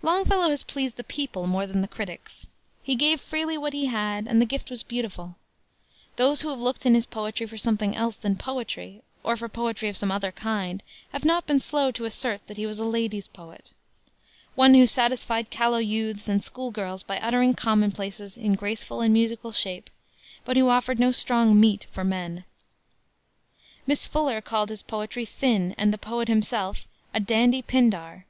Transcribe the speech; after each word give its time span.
Longfellow 0.00 0.48
has 0.48 0.62
pleased 0.62 0.96
the 0.96 1.04
people 1.04 1.46
more 1.46 1.66
than 1.66 1.82
the 1.82 1.88
critics. 1.88 2.46
He 2.82 2.94
gave 2.94 3.20
freely 3.20 3.58
what 3.58 3.74
he 3.74 3.84
had, 3.84 4.26
and 4.26 4.40
the 4.40 4.46
gift 4.46 4.70
was 4.70 4.82
beautiful. 4.82 5.36
Those 6.16 6.40
who 6.40 6.48
have 6.48 6.58
looked 6.58 6.86
in 6.86 6.94
his 6.94 7.04
poetry 7.04 7.44
for 7.46 7.58
something 7.58 7.94
else 7.94 8.16
than 8.16 8.36
poetry, 8.36 9.02
or 9.22 9.36
for 9.36 9.46
poetry 9.50 9.90
of 9.90 9.96
some 9.98 10.10
other 10.10 10.32
kind, 10.32 10.82
have 11.12 11.22
not 11.22 11.46
been 11.46 11.60
slow 11.60 11.90
to 11.90 12.06
assert 12.06 12.46
that 12.46 12.56
he 12.56 12.64
was 12.64 12.78
a 12.78 12.84
lady's 12.86 13.26
poet; 13.28 13.74
one 14.54 14.72
who 14.72 14.86
satisfied 14.86 15.50
callow 15.50 15.76
youths 15.76 16.28
and 16.28 16.42
school 16.42 16.70
girls 16.70 17.02
by 17.02 17.18
uttering 17.20 17.52
commonplaces 17.52 18.38
in 18.38 18.54
graceful 18.54 19.02
and 19.02 19.12
musical 19.12 19.52
shape, 19.52 19.90
but 20.46 20.56
who 20.56 20.70
offered 20.70 20.98
no 20.98 21.12
strong 21.12 21.60
meat 21.60 21.86
for 21.92 22.04
men. 22.04 22.44
Miss 23.86 24.06
Fuller 24.06 24.40
called 24.40 24.70
his 24.70 24.80
poetry 24.82 25.26
thin 25.26 25.74
and 25.76 25.92
the 25.92 25.98
poet 25.98 26.28
himself 26.28 26.86
a 27.12 27.20
"dandy 27.20 27.60
Pindar." 27.60 28.24